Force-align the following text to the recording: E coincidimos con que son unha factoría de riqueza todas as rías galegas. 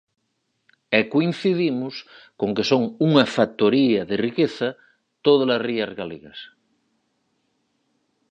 E 0.97 0.99
coincidimos 1.13 1.95
con 2.39 2.49
que 2.55 2.63
son 2.71 2.81
unha 3.07 3.25
factoría 3.35 4.01
de 4.09 4.15
riqueza 4.27 4.69
todas 5.25 5.49
as 5.55 5.61
rías 5.67 5.91
galegas. 5.99 6.39